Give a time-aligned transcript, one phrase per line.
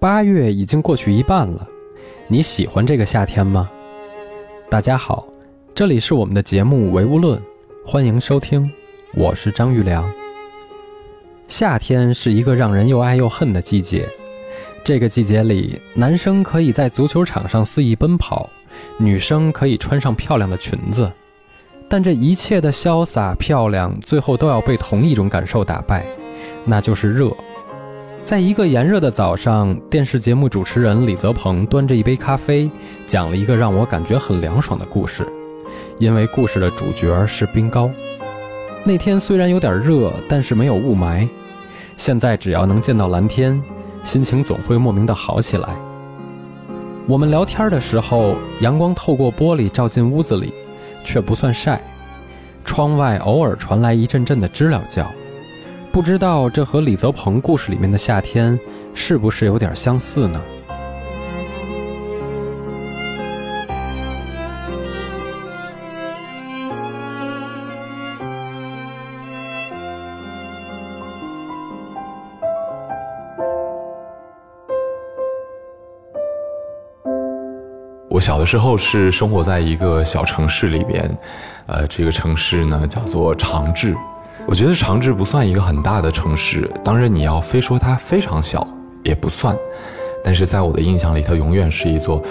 [0.00, 1.66] 八月已经过去一半了，
[2.28, 3.68] 你喜欢这个夏天吗？
[4.70, 5.26] 大家好，
[5.74, 7.36] 这里是我们的节目《唯物论》，
[7.84, 8.70] 欢迎收听，
[9.12, 10.08] 我是张玉良。
[11.48, 14.08] 夏天是一个让人又爱又恨的季节，
[14.84, 18.48] 这个季节里，男生可以在足球场上肆意奔跑，
[18.98, 21.10] 女生可以穿上漂亮的裙子，
[21.88, 26.06] 但这一切的潇洒漂亮，最后都要被同一种感受打败，
[26.64, 27.36] 那就是热。
[28.28, 32.70] 在一个炎热的早上，电视节目主持人李泽鹏端着一杯咖啡，
[33.06, 35.26] 讲了一个让我感觉很凉爽的故事。
[35.98, 37.90] 因为故事的主角是冰糕。
[38.84, 41.26] 那天虽然有点热，但是没有雾霾。
[41.96, 43.58] 现在只要能见到蓝天，
[44.04, 45.74] 心情总会莫名的好起来。
[47.06, 50.52] 我们聊天的时候，阳光透过玻璃照进屋子里，
[51.02, 51.80] 却不算晒。
[52.62, 55.10] 窗外偶尔传来一阵阵的知了叫。
[55.90, 58.58] 不知道这和李泽鹏故事里面的夏天
[58.94, 60.40] 是不是有点相似呢？
[78.08, 81.18] 我小的时候是生活在一个小城市里边，
[81.66, 83.96] 呃，这个城市呢叫做长治。
[84.46, 88.66] 我觉得长治不算一个很大的城市，当然你要非说它非常小
[89.02, 89.56] 也不算，
[90.24, 92.22] 但是在我的印象里，它永远是一座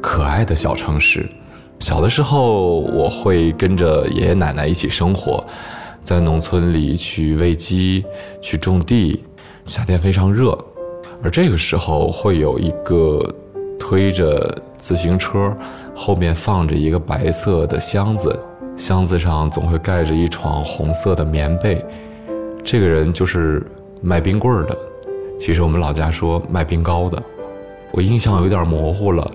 [0.00, 1.28] 可爱的小城市。
[1.80, 5.44] 小的时候，我会跟着爷爷奶奶一起生活，
[6.02, 8.04] 在农村里去喂鸡、
[8.40, 9.22] 去种地。
[9.66, 10.56] 夏天非常热，
[11.22, 13.26] 而这个时候会有一个
[13.78, 15.54] 推着自行车，
[15.94, 18.38] 后面放着一个白色的箱子。
[18.76, 21.84] 箱子上总会盖着一床红色的棉被，
[22.62, 23.64] 这个人就是
[24.02, 24.76] 卖冰棍的。
[25.38, 27.22] 其实我们老家说卖冰糕的，
[27.92, 29.30] 我印象有点模糊了。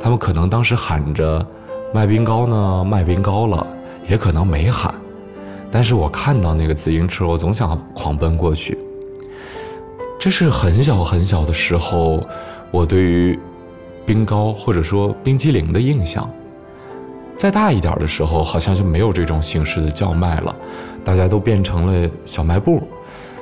[0.00, 1.44] 他们可能当时喊着
[1.92, 3.66] 卖冰糕呢，卖冰糕了，
[4.08, 4.94] 也可能没喊。
[5.70, 8.76] 但是我看到那个自行车，我总想狂奔过去。
[10.18, 12.24] 这是很小很小的时候，
[12.70, 13.38] 我对于
[14.04, 16.28] 冰糕或者说冰激凌的印象。
[17.42, 20.54] 再大一点的时候，好像就没有这种形式的叫卖了，
[21.04, 22.86] 大家都变成了小卖部，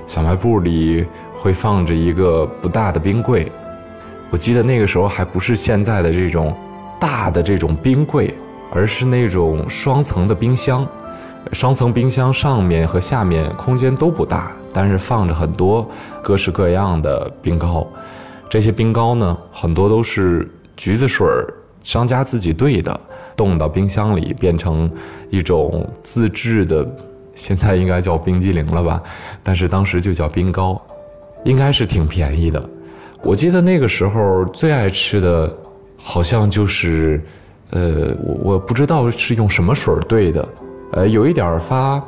[0.07, 1.05] 小卖部里
[1.37, 3.53] 会放着一个不大的冰柜。
[4.31, 6.57] 我记得那个时候还不是现在的这种
[6.99, 8.35] 大的这种冰柜，
[8.73, 10.87] 而是那种双层的冰箱。
[11.53, 15.87] 双层冰箱上面和下面空间都不大，但是放着很多
[16.23, 17.87] 各式各样的冰糕。
[18.49, 21.53] 这些冰糕呢，很多都是橘子水儿。
[21.83, 22.99] 商家自己兑的，
[23.37, 24.91] 冻到冰箱里变成
[25.31, 26.87] 一种自制的，
[27.35, 29.03] 现在应该叫冰激凌了吧？
[29.43, 30.81] 但是当时就叫冰糕，
[31.45, 32.63] 应该是挺便宜的。
[33.23, 35.55] 我记得那个时候最爱吃的，
[35.97, 37.23] 好像就是，
[37.71, 40.49] 呃，我我不知道是用什么水兑的，
[40.93, 42.03] 呃，有一点发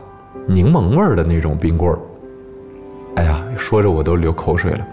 [0.46, 1.98] 柠檬味儿的那种冰棍儿。
[3.16, 4.86] 哎呀，说着我都流口水了。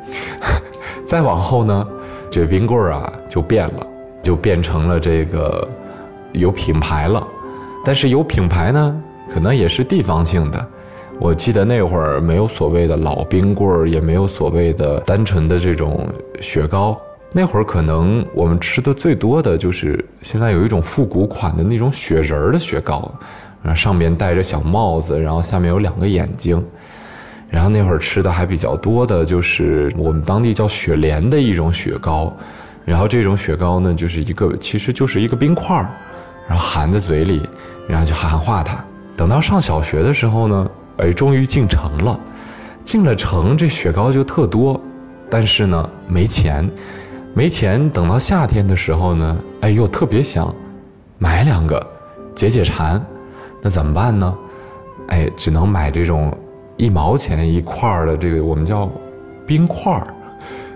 [1.07, 1.87] 再往后呢，
[2.29, 3.87] 这冰棍儿啊就变了。
[4.21, 5.67] 就变成了这个
[6.33, 7.25] 有品牌了，
[7.85, 10.67] 但是有品牌呢，可能也是地方性的。
[11.19, 16.07] 我记得那会儿没有所谓的老冰棍儿，也没有所谓的单纯的这种
[16.39, 16.97] 雪糕。
[17.31, 23.11] 那会儿可能我们吃的最多的就是现在有一种复古款的那种雪人儿的雪糕，
[23.61, 26.63] 然后上面戴着小帽子，然后下面有两个眼睛。
[27.49, 32.33] 然后那会儿吃的还比较多的就是我们当地叫雪莲的一种雪糕。
[32.85, 35.87] 然后这种雪糕呢，就是一个，其实就是一个冰块儿，
[36.47, 37.47] 然后含在嘴里，
[37.87, 38.83] 然后就含化它。
[39.15, 42.19] 等到上小学的时候呢，哎，终于进城了，
[42.83, 44.81] 进了城，这雪糕就特多，
[45.29, 46.67] 但是呢，没钱，
[47.35, 47.87] 没钱。
[47.89, 50.51] 等到夏天的时候呢，哎，又特别想
[51.19, 51.85] 买两个
[52.33, 52.99] 解解馋，
[53.61, 54.35] 那怎么办呢？
[55.09, 56.35] 哎，只能买这种
[56.75, 58.89] 一毛钱一块儿的这个我们叫
[59.45, 60.07] 冰块儿。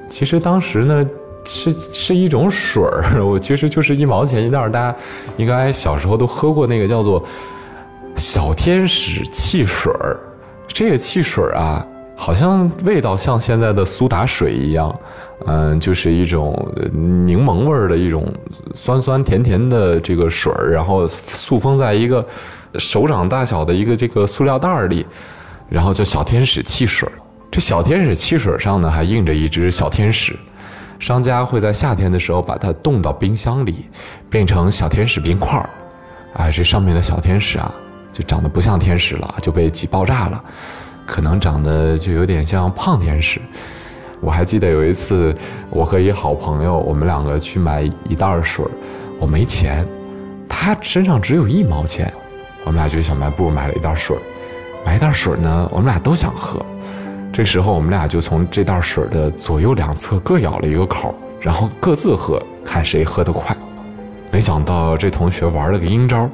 [0.07, 1.03] 其实当时呢。
[1.45, 4.95] 是是一种水儿， 我其实就是一毛钱一袋儿，大家
[5.37, 7.23] 应该小时候都喝过那个叫做
[8.15, 10.19] “小天使汽水儿”。
[10.67, 11.85] 这个汽水啊，
[12.15, 14.99] 好像味道像现在的苏打水一样，
[15.45, 16.55] 嗯，就是一种
[16.91, 18.33] 柠檬味儿的一种
[18.73, 22.25] 酸酸甜甜的这个水儿，然后塑封在一个
[22.79, 25.05] 手掌大小的一个这个塑料袋儿里，
[25.69, 27.07] 然后叫“小天使汽水”。
[27.51, 30.35] 这小天使汽水上呢，还印着一只小天使。
[31.03, 33.87] 商家会在夏天的时候把它冻到冰箱里，
[34.29, 35.69] 变成小天使冰块儿，
[36.33, 37.69] 啊，这上面的小天使啊，
[38.13, 40.41] 就长得不像天使了，就被挤爆炸了，
[41.05, 43.41] 可能长得就有点像胖天使。
[44.21, 45.35] 我还记得有一次，
[45.69, 48.65] 我和一好朋友，我们两个去买一袋水，
[49.19, 49.85] 我没钱，
[50.47, 52.13] 他身上只有一毛钱，
[52.63, 54.15] 我们俩去小卖部买了一袋水，
[54.85, 56.65] 买一袋水呢，我们俩都想喝，
[57.33, 63.57] 这时候我们俩就从这袋水的左右两侧各咬了一个口，然后各自喝，看谁喝得快。
[64.31, 66.29] 没想到这同学玩了个阴招，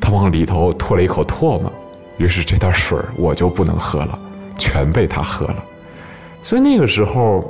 [0.00, 1.72] 他往里头吐了一口唾沫，
[2.16, 4.18] 于是这袋水我就不能喝了，
[4.58, 5.64] 全被他喝了。
[6.42, 7.48] 所以那个时候，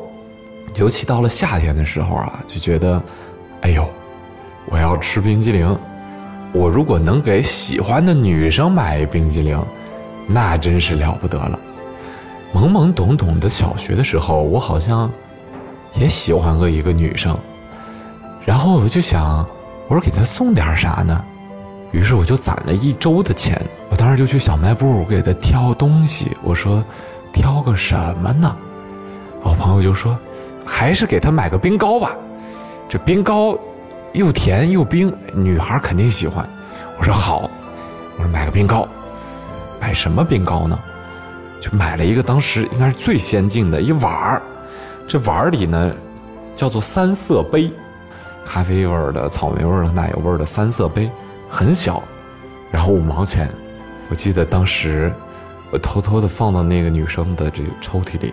[0.74, 3.02] 尤其到了夏天的时候啊，就觉得，
[3.62, 3.88] 哎呦，
[4.66, 5.74] 我要吃冰激凌。
[6.52, 9.58] 我如果能给喜欢的女生买一冰激凌，
[10.26, 11.58] 那真是了不得了。
[12.52, 15.10] 懵懵懂懂的小学的时候，我好像
[15.94, 17.36] 也喜欢过一个女生，
[18.44, 19.46] 然后我就想，
[19.88, 21.24] 我说给她送点啥呢？
[21.92, 26.36] 于是我就攒了一周的钱，我当时就去小卖部给她挑东西。
[26.42, 26.84] 我说，
[27.32, 28.56] 挑个什么呢？
[29.42, 30.18] 我朋友就说
[30.66, 32.14] ：“还是给他买个冰糕吧，
[32.88, 33.58] 这冰糕
[34.12, 36.46] 又甜又冰，女孩肯定喜欢。”
[36.98, 37.50] 我说：“好。”
[38.18, 38.86] 我说：“买个冰糕，
[39.80, 40.78] 买什么冰糕呢？
[41.60, 44.42] 就买了一个当时应该是最先进的一碗儿，
[45.06, 45.94] 这碗儿里呢
[46.56, 47.70] 叫做三色杯，
[48.44, 51.10] 咖啡味儿的、草莓味儿的、奶油味儿的三色杯，
[51.48, 52.02] 很小，
[52.70, 53.48] 然后五毛钱。
[54.08, 55.12] 我记得当时
[55.70, 58.32] 我偷偷的放到那个女生的这个抽屉里。”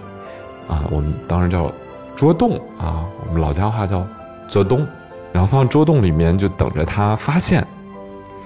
[0.67, 1.71] 啊，我们当时叫
[2.13, 4.05] 桌洞啊，我们老家话叫
[4.49, 4.85] 桌洞，
[5.31, 7.65] 然后放桌洞里面就等着他发现，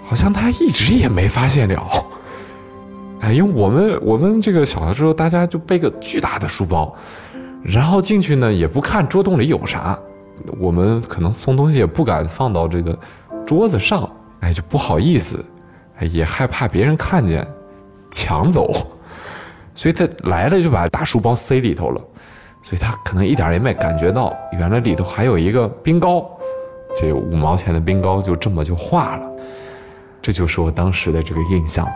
[0.07, 2.05] 好像他一直也没发现了。
[3.21, 6.93] 哎，因为我们我们这个小的时候，大家就背个巨大的书包，
[7.63, 9.97] 然后进去呢也不看桌洞里有啥，
[10.59, 12.97] 我们可能送东西也不敢放到这个
[13.45, 14.09] 桌子上，
[14.39, 15.45] 哎，就不好意思，
[15.99, 17.47] 哎，也害怕别人看见
[18.09, 18.71] 抢走。
[19.75, 22.01] 所以他来了就把大书包塞里头了，
[22.63, 26.27] 所以他可能一点也没感觉到，原来里头还有一个冰糕，
[26.95, 29.31] 这五毛钱的冰糕就这么就化了，
[30.23, 31.87] 这就是我当时的这个印象。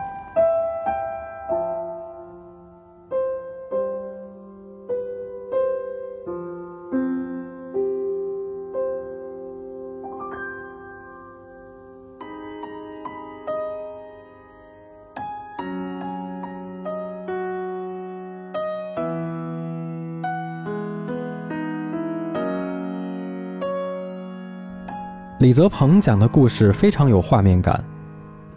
[25.45, 27.79] 李泽鹏讲的故事非常有画面感。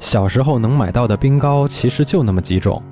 [0.00, 2.82] 小时候能买到的冰糕其实就那么几种，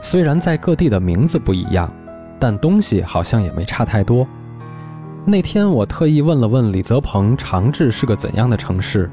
[0.00, 1.92] 虽然在各地的名字不一样，
[2.38, 4.24] 但东西好像也没差太多。
[5.24, 9.10] 那天我特意问了问李泽鹏长治是个怎样的城市，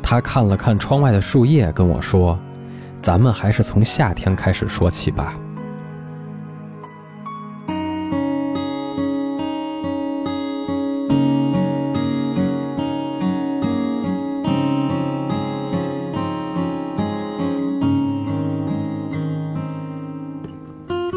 [0.00, 2.38] 他看了看窗外的树叶，跟我说
[3.02, 5.36] ：“咱们还是从夏天开始说起吧。”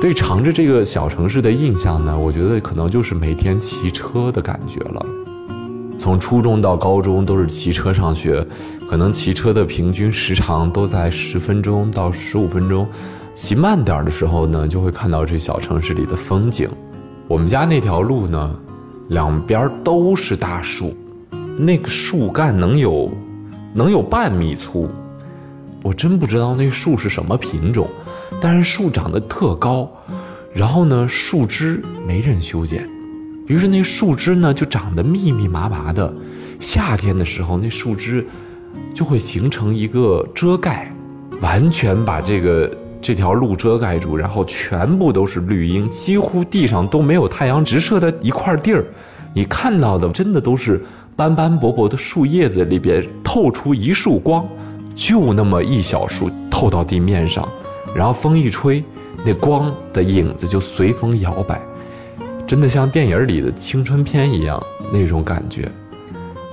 [0.08, 5.06] 对长治这个小城市的印象呢，我觉得可能就是每天骑车的感觉了。
[6.00, 8.48] 从初中到高中都是骑车上学，
[8.90, 12.88] 可能骑车的平均时长都在十分钟到十五分钟。
[13.34, 16.70] 骑慢点的时候呢，就会看到这小城市里的风景。
[17.28, 18.56] 我们家那条路呢，
[19.10, 20.96] 两边都是大树，
[21.58, 23.12] 那个树干能有
[23.74, 24.90] 能有半米粗。
[25.84, 27.90] 我真不知道那树是什么品种。
[28.42, 29.90] 但是树长得特高，
[30.54, 32.88] 然后呢，树枝没人修剪，
[33.48, 36.14] 于是那树枝呢就长得密密麻麻的。
[36.60, 38.26] 夏天的时候，那树枝
[38.94, 40.92] 就会形成一个遮盖，
[41.42, 48.86] 完全把这个这条路遮盖住，然后全部都是绿荫，几乎地上都没有太阳直射的一块地儿。
[49.34, 50.84] 你看到的真的都是
[51.16, 54.46] 斑斑驳驳的树叶子里边透出一束光，
[54.96, 57.48] 就那么一小束透到地面上。
[57.96, 58.84] 然后风一吹，
[59.26, 61.60] 那光的影子就随风摇摆，
[62.46, 65.70] 真的像电影里的青春片一样那种感觉。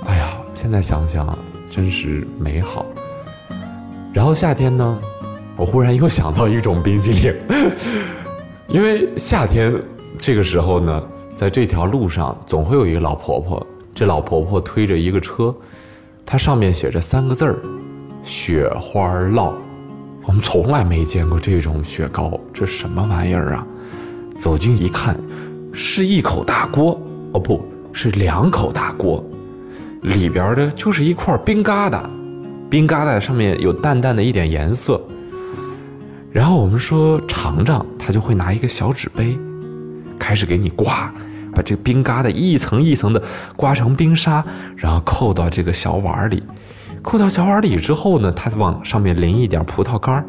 [0.07, 1.39] 哎呀，现在想想
[1.71, 2.85] 真是美好。
[4.13, 5.01] 然后夏天呢，
[5.57, 7.35] 我忽然又想到一种冰激凌，
[8.69, 9.75] 因为夏天
[10.17, 11.03] 这个时候呢，
[11.35, 15.55] 在这条路上总会有一个老婆婆，这老婆婆推着一个车，
[16.25, 17.57] 它上面写着三个字儿：
[18.23, 19.53] 雪花酪。
[20.27, 23.67] 我们从来没见过这种雪糕，这什么玩意儿啊？
[24.39, 25.19] 走近一看，
[25.73, 27.01] 是一口大锅，
[27.33, 29.25] 哦，不是两口大锅，
[30.03, 32.03] 里边的就是一块冰疙瘩，
[32.71, 35.01] 冰疙瘩上面有淡淡的一点颜色。
[36.33, 39.39] 然后我们说尝尝，他就会拿一个小纸杯，
[40.19, 41.13] 开始给你刮，
[41.55, 43.23] 把这冰疙瘩一层一层的
[43.55, 46.43] 刮成冰沙，然后扣到这个小碗里。
[47.05, 50.25] 扣到小碗里之后呢，他往上面淋一点葡萄干儿，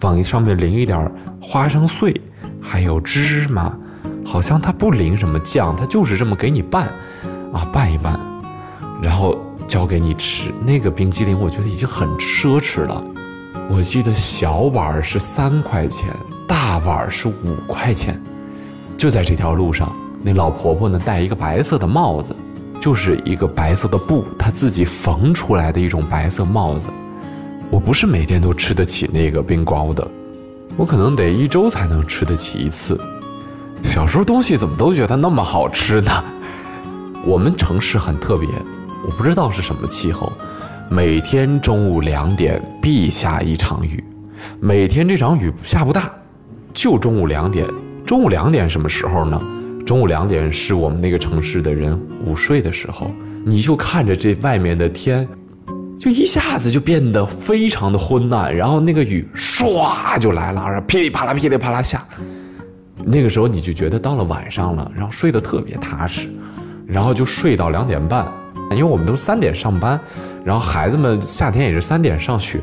[0.00, 2.18] 往上面淋一点花生碎，
[2.60, 3.72] 还有芝麻。
[4.24, 6.88] 好像他不淋什么酱，他就是这么给你拌，
[7.52, 8.18] 啊，拌一拌，
[9.00, 10.50] 然后交给你吃。
[10.64, 13.04] 那个冰激凌我觉得已经很奢侈了。
[13.68, 16.08] 我记得小碗是三块钱，
[16.48, 18.20] 大碗是五块钱。
[18.96, 22.34] 就在这条路上，那老婆婆呢戴一个白色的帽子。
[22.80, 26.88] 就是一个白色的布，他自己缝出来的一种白色帽子。
[27.70, 30.06] 我不是每天都吃得起那个冰糕的，
[30.76, 33.00] 我可能得一周才能吃得起一次。
[33.82, 36.24] 小时候东西怎么都觉得那么好吃呢？
[37.26, 38.48] 我们城市很特别，
[39.04, 40.32] 我不知道是什么气候，
[40.88, 44.02] 每天中午两点必下一场雨，
[44.60, 46.08] 每天这场雨下不大，
[46.72, 47.66] 就中午两点。
[48.06, 49.40] 中午两点什么时候呢？
[49.86, 53.08] 中午两点是我们那个城市的人午睡的时候，
[53.44, 55.26] 你就看着这外面的天，
[55.96, 62.04] 就一下子就变得非常的昏暗，然后那个雨唰就来了，噼里啪啦噼里啪啦下，
[63.04, 66.28] 那个时候你就觉得到了晚上了，然后睡得特别踏实，
[66.84, 68.26] 然后就睡到两点半。
[68.72, 70.00] 因为我们都三点上班，
[70.46, 72.60] 然后孩子们夏天也是三点上学，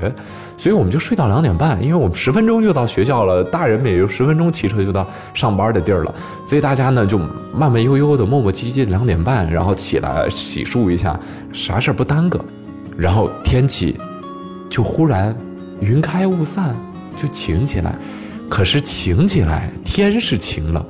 [0.58, 1.84] 所以我们就睡到两点半。
[1.84, 6.16] 因为我们十分钟就到学校了，大人们也就十分钟骑车就到上班的地儿了，
[6.48, 7.18] 所以大家呢就
[7.54, 11.20] 慢慢悠悠的、磨磨唧唧两点半，然后起来洗漱一下，
[11.52, 12.40] 啥事儿不耽搁，
[12.98, 14.00] 然后天气
[14.70, 15.36] 就忽然
[15.82, 16.74] 云开雾散，
[17.22, 17.94] 就晴起来。
[18.50, 20.86] 可是晴起来，天是晴了，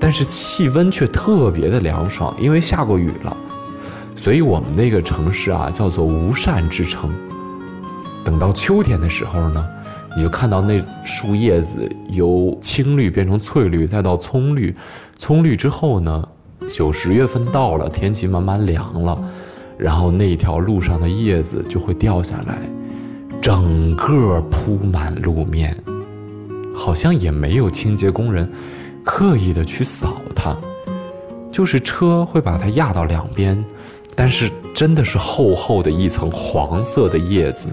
[0.00, 3.36] 但是气温却特别的凉爽，因为下过雨了。
[4.18, 7.08] 所以我们那个城市啊，叫做无扇之城。
[8.24, 9.64] 等到秋天的时候呢，
[10.16, 14.74] 你就看到那树叶子由青绿变成翠绿，再到葱绿，
[15.16, 16.28] 葱绿之后呢，
[16.68, 19.18] 九十月份到了，天气慢慢凉了，
[19.78, 22.58] 然后那条路上的叶子就会掉下来，
[23.40, 25.74] 整个铺满路面，
[26.74, 28.50] 好像也没有清洁工人
[29.04, 30.54] 刻意的去扫它，
[31.52, 33.64] 就是车会把它压到两边。
[34.18, 37.68] 但是真的是厚厚的一层黄色的叶子，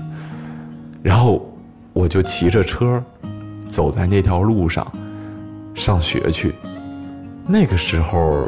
[1.01, 1.43] 然后
[1.91, 3.03] 我就骑着车，
[3.67, 4.85] 走在那条路上，
[5.73, 6.53] 上学去。
[7.47, 8.47] 那个时候，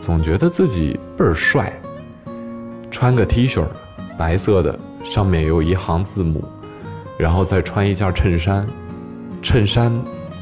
[0.00, 1.70] 总觉得自己倍儿帅。
[2.90, 3.62] 穿个 T 恤，
[4.16, 6.42] 白色的，上面有一行字母，
[7.18, 8.66] 然后再穿一件衬衫，
[9.42, 9.92] 衬衫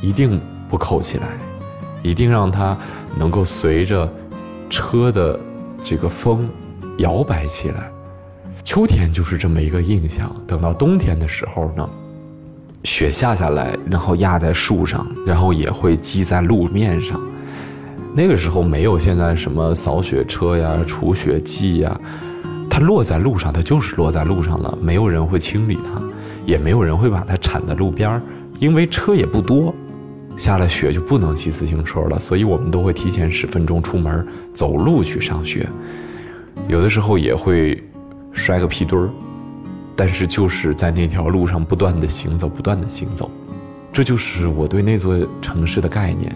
[0.00, 1.26] 一定不扣起来，
[2.00, 2.78] 一定让它
[3.18, 4.08] 能够随着
[4.70, 5.36] 车的。
[5.82, 6.46] 这个风
[7.00, 7.90] 摇摆起来，
[8.62, 10.34] 秋天就是这么一个印象。
[10.46, 11.88] 等到冬天的时候呢，
[12.84, 17.18] 雪下下来，然后压在树上，然后也会积在路面上。
[18.14, 21.98] 那个时候没有现在什么扫雪车呀、除雪剂呀，
[22.68, 26.02] 它落在路上，它就是落在路上了，没有人会清理它，
[26.44, 28.22] 也没有人会把它铲在路边儿，
[28.58, 29.74] 因为车也不多。
[30.36, 35.68] 下了雪就不能骑自行车了，所以我们都会提前十分钟出门走路去上学，
[36.68, 37.82] 有的时候也会
[38.32, 39.10] 摔个屁墩儿，
[39.96, 43.30] 但是就是在那条路上不断的行走，不断的行走，
[43.92, 46.34] 这就是我对那座城市的概念。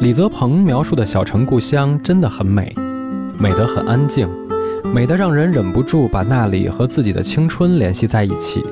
[0.00, 2.74] 李泽鹏描述的小城故乡真的很美，
[3.38, 4.28] 美得很安静，
[4.94, 8.62] 美得让人忍不住把那里和自己的青春联系在一起。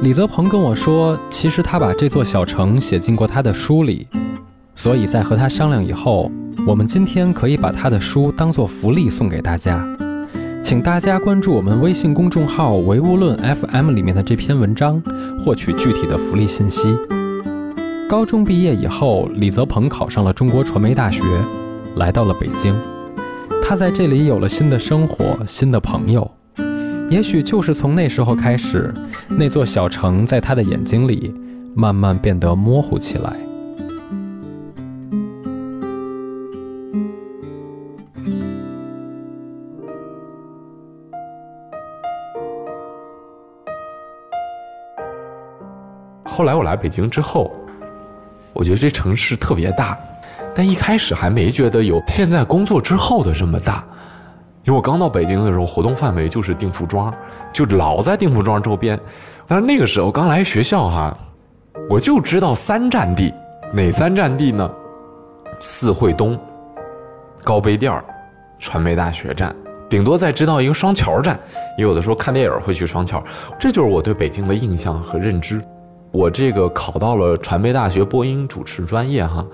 [0.00, 4.06] 李泽鹏跟我说，其实他把这座小城写进过他的书里，
[4.74, 6.30] 所以在和他商量以后，
[6.66, 9.86] 我们今天可以把他的书当做福利送给大家，
[10.62, 15.02] 请大家关注我们微信公众号“唯物论 FM” 里面的这篇文章，
[15.38, 16.96] 获取具体的福利信息。
[18.08, 21.22] 高中毕业以后，李泽鹏考上了中国传媒大学，
[21.96, 22.74] 来到了北京。
[23.68, 26.30] 他在这里有了新的生活，新的朋友。
[27.10, 28.94] 也许就是从那时候开始，
[29.28, 31.34] 那座小城在他的眼睛里
[31.74, 33.36] 慢慢变得模糊起来。
[46.24, 47.52] 后来我来北京之后。
[48.52, 49.98] 我觉得这城市特别大，
[50.56, 53.84] 但一开始还没觉得有现在工作之后的这么大。
[54.64, 57.12] 因为我刚到北京的时候，活动范围就是定福庄，
[57.52, 58.98] 就老在定福庄周边。
[59.46, 61.16] 但是那个时候刚来学校哈，
[61.90, 63.32] 我就知道三站地，
[63.70, 64.68] 哪三站地呢？
[65.60, 66.38] 四惠东、
[67.44, 68.02] 高碑店
[68.58, 69.54] 传媒大学站，
[69.90, 71.38] 顶多再知道一个双桥站。
[71.76, 73.22] 也有的时候看电影会去双桥，
[73.60, 75.60] 这就是我对北京的印象和认知。
[76.10, 79.44] 我这个考到了传媒大学播音主持专业哈。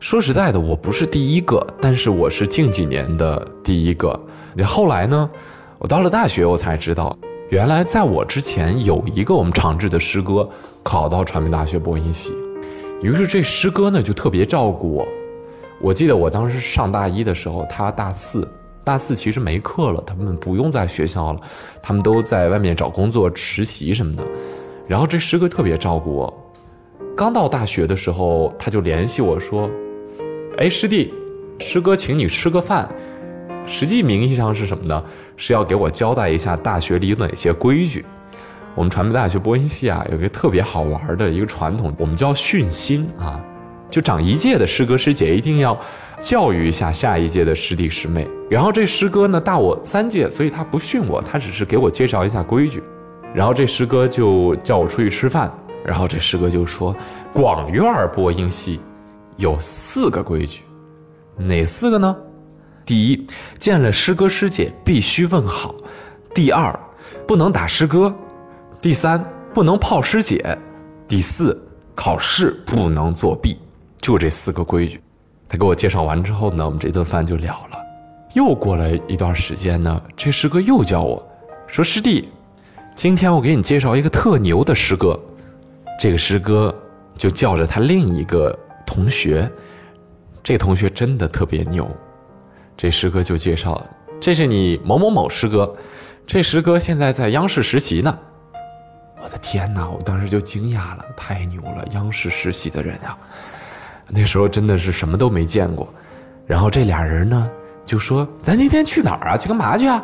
[0.00, 4.18] 说实在的，我不是第一个，但是我是近几年的第一个。
[4.54, 5.30] 你后来呢？
[5.78, 7.14] 我到了大学，我才知道，
[7.50, 10.48] 原来在我之前有一个我们长治的师哥
[10.82, 12.32] 考到传媒大学播音系。
[13.02, 15.06] 于是这师哥呢就特别照顾我。
[15.82, 18.48] 我记得我当时上大一的时候，他大四，
[18.82, 21.40] 大四其实没课了，他们不用在学校了，
[21.82, 24.24] 他们都在外面找工作、实习什么的。
[24.86, 26.52] 然后这师哥特别照顾我。
[27.14, 29.70] 刚到大学的时候，他就联系我说。
[30.60, 31.10] 哎，师弟，
[31.58, 32.86] 师哥请你吃个饭，
[33.64, 35.02] 实际名义上是什么呢？
[35.34, 38.04] 是要给我交代一下大学里有哪些规矩。
[38.74, 43.40] 我们传媒大学播音系啊，有一个特别好玩的一个传统，我们叫训新啊，
[43.88, 45.74] 就长一届的师哥师姐一定要
[46.20, 48.28] 教育一下下一届的师弟师妹。
[48.50, 52.82] 然后这师哥呢大我三届，所以他不训我，他只是给我介绍一下规矩。
[53.34, 55.50] 然后这师哥就叫我出去吃饭，
[55.86, 56.94] 然后这师哥就说
[57.32, 57.82] 广院
[58.14, 58.78] 播音系。
[59.40, 60.60] 有四个规矩，
[61.34, 62.14] 哪四个呢？
[62.84, 63.26] 第一，
[63.58, 65.74] 见了师哥师姐必须问好；
[66.34, 66.78] 第二，
[67.26, 68.12] 不能打师哥；
[68.82, 70.36] 第三，不能泡师姐；
[71.08, 71.58] 第四，
[71.94, 73.58] 考试不能作弊。
[74.02, 75.00] 就这四个规矩。
[75.48, 77.78] 他给我介绍完之后呢，我们这顿饭就了了。
[78.34, 81.26] 又过了一段时间呢，这师哥又叫我
[81.66, 82.28] 说：“师弟，
[82.94, 85.18] 今天我给你介绍一个特牛的师哥。”
[85.98, 86.74] 这个师哥
[87.16, 88.54] 就叫着他另一个。
[88.90, 89.48] 同学，
[90.42, 91.88] 这同学真的特别牛。
[92.76, 93.80] 这师哥就介绍，
[94.18, 95.72] 这是你某某某师哥，
[96.26, 98.18] 这师哥现在在央视实习呢。
[99.22, 99.88] 我的天哪！
[99.88, 101.84] 我当时就惊讶了，太牛了！
[101.92, 103.16] 央视实习的人啊，
[104.08, 105.88] 那时候真的是什么都没见过。
[106.44, 107.48] 然后这俩人呢，
[107.84, 109.36] 就说：“咱今天去哪儿啊？
[109.36, 110.02] 去干嘛去啊？”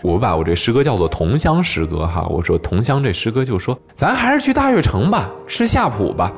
[0.00, 2.26] 我把我这师哥叫做同乡师哥哈。
[2.30, 6.32] 我说同乡，这师哥就说：“咱还是去大悦城吧，吃夏普吧。”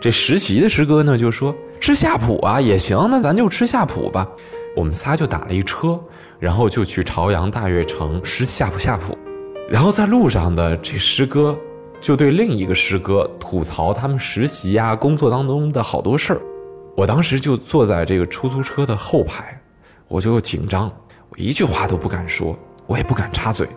[0.00, 4.28] 这实习的师哥呢，就说吃夏普啊也行，那咱就吃夏普吧。
[4.76, 5.98] 我们仨就打了一车，
[6.38, 9.18] 然后就去朝阳大悦城吃夏普夏普。
[9.68, 11.58] 然后在路上的这师哥
[12.00, 16.40] 就对另一个师哥吐槽他们实习呀、工作当中的好多事儿。
[16.96, 19.60] 我当时就坐在这个出租车的后排，
[20.06, 20.90] 我就紧张，
[21.28, 22.56] 我一句话都不敢说，
[22.86, 23.68] 我也不敢插嘴，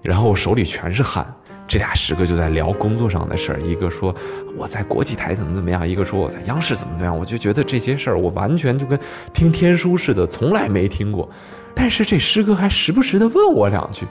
[0.00, 1.26] 然后我手里全是汗。
[1.68, 4.14] 这俩师哥就在聊工作上的事儿，一个说
[4.56, 7.18] 我在国际台怎么怎么样，一个说我在央视怎么怎么样。
[7.18, 8.98] 我就觉得这些事儿我完全就跟
[9.32, 11.28] 听天书似的，从来没听过。
[11.74, 14.06] 但是这师哥还时不时的问我两句：“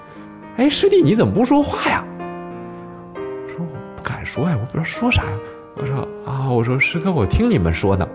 [0.58, 2.04] 哎，师弟你怎么不说话呀？”
[3.48, 5.38] 说我不敢说呀，我不知道说啥呀。
[5.76, 8.08] 我说啊，我说师哥，我听你们说呢。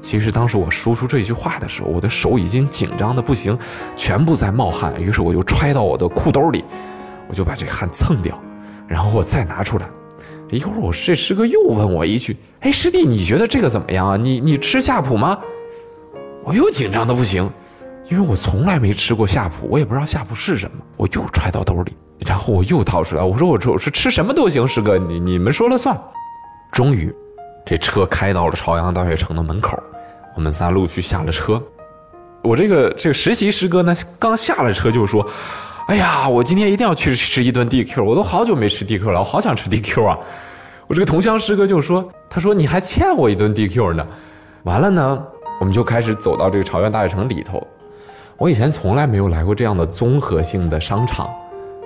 [0.00, 3.58] 其实当时我说出这句话的时候，我的手已经紧张的不行，
[3.96, 4.98] 全部在冒汗。
[4.98, 6.64] 于是我就揣到我的裤兜里，
[7.28, 8.40] 我就把这汗蹭掉。
[8.88, 9.86] 然后我再拿出来，
[10.50, 14.16] 一会儿我这师哥又问我一句：“哎，师弟，你觉得这个怎么样啊？
[14.16, 15.38] 你你吃夏普吗？”
[16.42, 17.48] 我又紧张的不行，
[18.08, 20.78] 因为我从来没吃过夏普，我也不知道夏普是什么。
[20.96, 21.92] 我又揣到兜里，
[22.26, 25.94] 然后我又掏出来，我说：“我说我是吃什么都行，师哥，你你们说了算。”
[26.72, 27.14] 终于，
[27.66, 29.78] 这车开到了朝阳大悦城的门口，
[30.34, 31.62] 我们仨陆续下了车。
[32.42, 35.28] 我这个这个实习师哥呢，刚下了车就说。
[35.88, 40.18] 哎呀，我今天一定要去吃一顿 DQ，我都好久没吃 DQ 了，我好想吃 DQ 啊！
[40.86, 44.06] 我这个同乡师哥就说：“他说你还欠我一顿 DQ 呢。”
[44.64, 45.26] 完了呢，
[45.58, 47.66] 我们就开始走到这个朝阳大悦城里头。
[48.36, 51.30] 我以前从来没有来过这样的综合性的商场。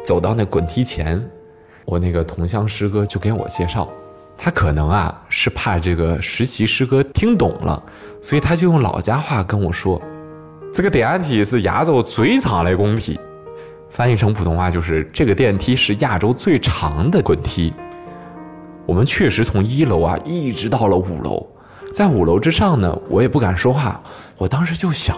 [0.04, 1.24] 走到那滚梯前，
[1.84, 3.88] 我那个同乡师哥就给我介绍，
[4.36, 7.80] 他可能啊是怕这个实习师哥听懂了，
[8.20, 10.02] 所以他就用老家话跟我说
[10.74, 13.16] ：“这个电梯是亚洲最长的滚梯。”
[13.92, 17.70] 翻译成普通话就是这个电梯是亚洲最长的滚梯。
[18.86, 21.46] 我们确实从一楼啊一直到了五楼，
[21.92, 24.02] 在五楼之上呢，我也不敢说话。
[24.38, 25.14] 我当时就想，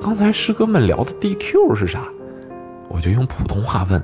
[0.00, 2.04] 刚才师哥们聊的 DQ 是啥？
[2.88, 4.00] 我就用普通话问，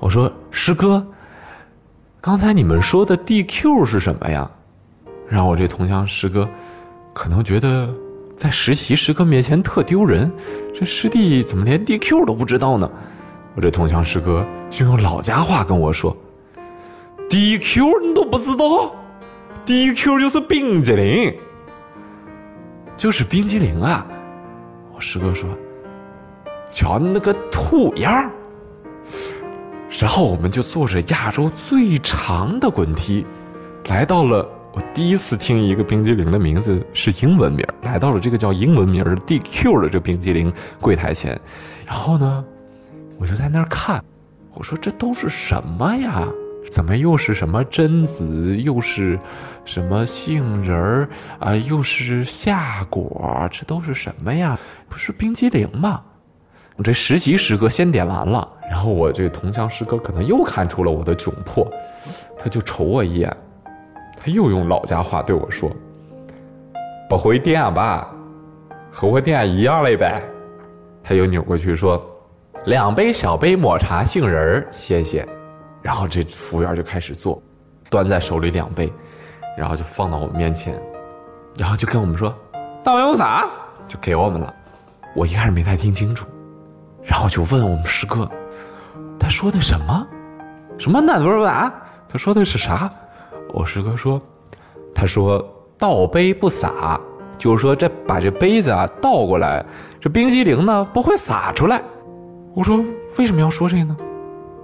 [0.00, 1.06] 我说师哥，
[2.20, 4.50] 刚才你们说的 DQ 是什么呀？
[5.28, 6.48] 然后我这同乡师哥
[7.14, 7.88] 可能觉得。
[8.38, 10.32] 在实习师哥面前特丢人，
[10.72, 12.88] 这师弟怎么连 DQ 都不知道呢？
[13.56, 16.16] 我这同乡师哥就用老家话跟我说
[17.28, 18.94] ：“DQ 你都不知道
[19.66, 21.34] ？DQ 就是冰激凌，
[22.96, 24.06] 就是冰激凌啊！”
[24.94, 25.50] 我师哥说
[26.70, 28.30] ：“瞧你那个土样
[29.98, 33.26] 然后我们就坐着亚洲最长的滚梯，
[33.86, 41.38] 来到了我第一次听一个冰激凌的名字是英文名，来到了这个叫英文名的 DQ 的这冰激凌柜台前，
[41.86, 42.44] 然后呢，
[43.18, 44.02] 我就在那儿看，
[44.54, 46.28] 我说这都是什么呀？
[46.70, 49.18] 怎么又是什么榛子，又是
[49.64, 54.58] 什么杏仁儿啊，又是夏果，这都是什么呀？
[54.86, 56.02] 不是冰激凌吗？
[56.76, 61.66] 我这实习师哥先点完了，然后我这个同乡师哥可能又看出了我的窘迫，
[62.38, 63.34] 他就瞅我一眼，
[64.20, 65.70] 他又用老家话对我说
[67.08, 68.10] ：“不会点吧？
[68.90, 70.20] 和我点一样嘞呗。”
[71.04, 72.04] 他又扭过去说
[72.66, 75.26] ：“两杯小杯抹茶杏仁儿，谢谢。”
[75.80, 77.40] 然后这服务员就开始做，
[77.88, 78.92] 端在手里两杯，
[79.56, 80.78] 然后就放到我们面前，
[81.56, 82.34] 然后就跟我们说
[82.82, 83.48] ：“倒有啥？”
[83.86, 84.52] 就给我们了。
[85.14, 86.26] 我一开始没太听清楚，
[87.04, 88.28] 然后就问我们师哥
[89.18, 90.06] ：“他说的什么？
[90.76, 91.72] 什么那多啥？
[92.08, 92.90] 他说的是啥？”
[93.52, 94.20] 我师哥说
[94.94, 95.44] ：“他说
[95.78, 97.00] 倒杯不洒，
[97.38, 99.64] 就是说这把这杯子啊倒过来，
[100.00, 101.82] 这冰激凌呢不会洒出来。”
[102.54, 102.84] 我说
[103.16, 103.96] ：“为什么要说这个呢？”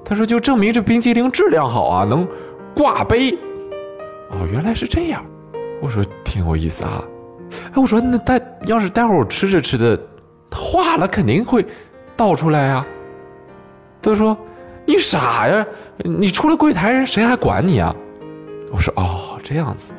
[0.04, 2.28] 他说：“就证明这冰激凌质量好啊，能
[2.74, 3.32] 挂杯。”
[4.30, 5.24] 哦，原来是这样。
[5.80, 7.02] 我说挺有意思啊。
[7.68, 9.98] 哎，我说那待要是待会儿我吃着吃着，
[10.50, 11.64] 它化了肯定会
[12.16, 12.84] 倒出来呀。
[14.02, 14.36] 他说
[14.84, 15.66] ：“你傻呀？
[15.98, 17.94] 你出了柜台人谁还管你啊？”
[18.70, 19.92] 我说：“哦，这样子。”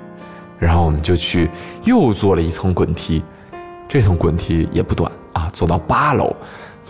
[0.58, 1.50] 然后我们就去
[1.84, 3.24] 又做了一层滚梯，
[3.88, 6.36] 这层滚梯也不短啊，坐到八楼，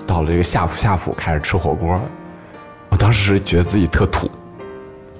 [0.06, 2.00] 到了这个夏普夏普开始吃火锅。
[2.90, 4.30] 我当时觉得自己特土，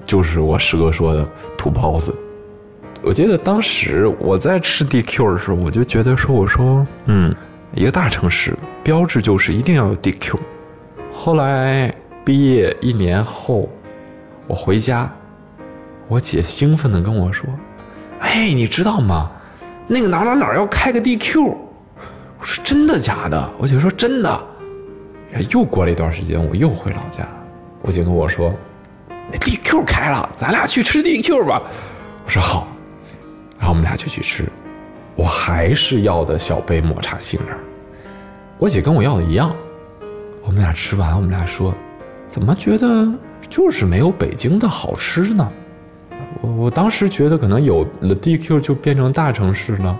[0.06, 2.16] 就是我师哥说的土包子。
[3.02, 7.34] 我记得当时我在吃 DQ 的时候，我就觉得说，我说，嗯，
[7.74, 10.38] 一个大城市标志就是一定要有 DQ。
[11.12, 11.92] 后来
[12.24, 13.68] 毕业一年后，
[14.46, 15.12] 我回家，
[16.08, 17.48] 我姐兴奋的跟我说
[18.20, 19.30] ：“哎，你知道吗？
[19.88, 21.42] 那个哪哪哪要开个 DQ。”
[22.38, 24.40] 我说：“真的假的？”我姐说：“真的。”
[25.50, 27.26] 又过了一段时间，我又回老家。
[27.82, 28.54] 我姐跟我说
[29.30, 31.62] ：“那 DQ 开了，咱俩去吃 DQ 吧。”
[32.24, 32.68] 我说好，
[33.58, 34.44] 然后我们俩就去吃。
[35.14, 37.56] 我还是要的小杯抹茶杏仁。
[38.58, 39.54] 我姐跟我要的一样。
[40.42, 41.74] 我们俩吃完，我们俩说
[42.28, 43.12] ：“怎么觉得
[43.48, 45.52] 就是没有北京的好吃呢？”
[46.42, 49.98] 我我当时觉得可能有了 DQ 就变成大城市了。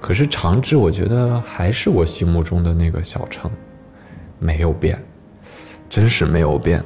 [0.00, 3.50] 可是长治，我觉得还是我心目中的那个小城，
[4.38, 4.98] 没有变。
[5.88, 6.82] 真是没有变，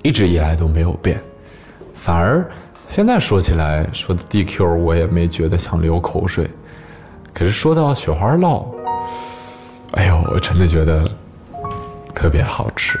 [0.00, 1.20] 一直以来都没有变，
[1.92, 2.48] 反而
[2.88, 6.48] 现在说起来说的 DQ，我也没觉得想流口水。
[7.34, 8.64] 可是说到雪花烙，
[9.94, 11.04] 哎呦，我真的觉得
[12.14, 12.96] 特别好吃。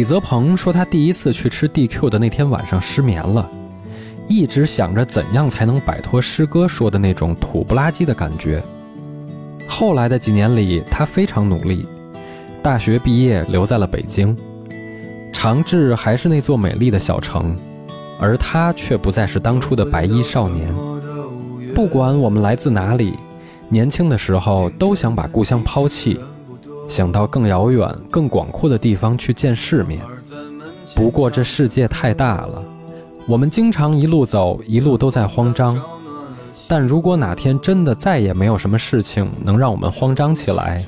[0.00, 3.46] 李泽鹏说，他第一次去吃 DQ 的那天晚上失眠了，
[4.28, 8.64] 一直想着怎样才能摆脱师哥说的那种土不拉几的感觉。
[9.68, 11.84] 后来的几年里，他非常努力，
[12.62, 14.34] 大学毕业留在了北京，
[15.34, 17.54] 长治还是那座美丽的小城，
[18.18, 20.66] 而他却不再是当初的白衣少年。
[21.74, 23.18] 不管我们来自哪里，
[23.68, 26.18] 年轻的时候都想把故乡抛弃。
[26.90, 30.02] 想到更遥远、更广阔的地方去见世面，
[30.96, 32.60] 不过这世界太大了，
[33.28, 35.80] 我们经常一路走，一路都在慌张。
[36.66, 40.84] 但如果哪天真的再也没有什么事情能让我们慌张起来，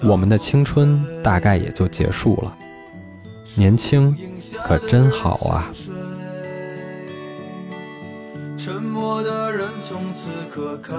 [0.00, 2.56] 我们的青春大概也就结束了。
[3.54, 4.16] 年轻，
[4.66, 5.70] 可真好啊！
[8.56, 10.94] 沉默的人从此刻开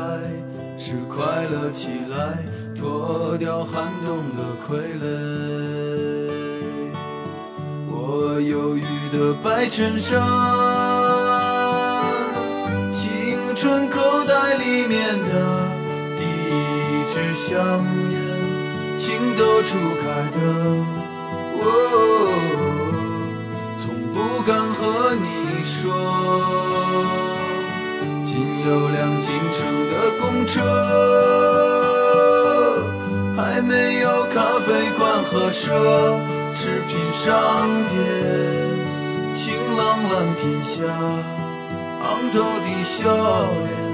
[0.77, 2.64] 始快乐起来。
[2.77, 5.03] 脱掉寒冬的傀儡，
[7.87, 10.21] 我忧郁的白衬衫，
[12.91, 15.69] 青春口袋里面的
[16.17, 16.51] 第一
[17.13, 17.55] 支香
[18.11, 18.13] 烟，
[18.97, 20.37] 情窦初开的
[21.57, 21.63] 我，
[23.77, 23.83] 从
[24.13, 25.25] 不敢和你
[25.63, 25.83] 说，
[28.21, 28.29] 仅
[28.67, 31.74] 有辆进城的公车。
[33.45, 35.69] 还没有咖啡馆和奢
[36.51, 37.29] 侈品商
[37.91, 37.93] 店，
[39.35, 40.81] 晴朗蓝天下，
[42.01, 43.05] 昂头的笑
[43.61, 43.84] 脸，